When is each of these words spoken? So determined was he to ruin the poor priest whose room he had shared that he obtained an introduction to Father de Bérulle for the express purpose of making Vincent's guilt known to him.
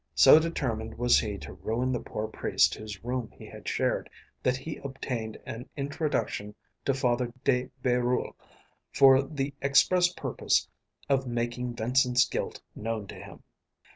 So 0.15 0.39
determined 0.39 0.97
was 0.97 1.19
he 1.19 1.37
to 1.37 1.53
ruin 1.53 1.91
the 1.91 1.99
poor 1.99 2.27
priest 2.27 2.73
whose 2.73 3.03
room 3.03 3.29
he 3.37 3.45
had 3.45 3.67
shared 3.67 4.09
that 4.41 4.57
he 4.57 4.77
obtained 4.77 5.37
an 5.45 5.69
introduction 5.77 6.55
to 6.85 6.93
Father 6.95 7.31
de 7.43 7.69
Bérulle 7.83 8.33
for 8.91 9.21
the 9.21 9.53
express 9.61 10.11
purpose 10.11 10.67
of 11.07 11.27
making 11.27 11.75
Vincent's 11.75 12.27
guilt 12.27 12.63
known 12.75 13.05
to 13.09 13.15
him. 13.15 13.43